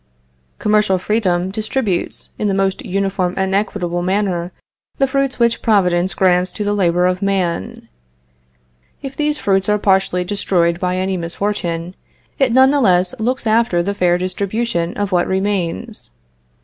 Commercial 0.57 0.97
freedom 0.97 1.51
distributes, 1.51 2.31
in 2.39 2.47
the 2.47 2.55
most 2.55 2.83
uniform 2.83 3.35
and 3.37 3.53
equitable 3.53 4.01
manner, 4.01 4.51
the 4.97 5.05
fruits 5.05 5.37
which 5.37 5.61
Providence 5.61 6.15
grants 6.15 6.51
to 6.53 6.63
the 6.63 6.73
labor 6.73 7.05
of 7.05 7.21
man. 7.21 7.87
If 9.03 9.15
these 9.15 9.37
fruits 9.37 9.69
are 9.69 9.77
partially 9.77 10.23
destroyed 10.23 10.79
by 10.79 10.97
any 10.97 11.17
misfortune, 11.17 11.93
it 12.39 12.51
none 12.51 12.71
the 12.71 12.81
less 12.81 13.13
looks 13.19 13.45
after 13.45 13.83
the 13.83 13.93
fair 13.93 14.17
distribution 14.17 14.97
of 14.97 15.11
what 15.11 15.27
remains. 15.27 16.09